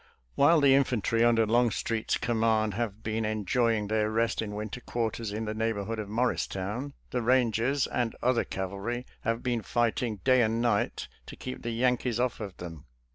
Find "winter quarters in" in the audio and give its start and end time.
4.55-5.45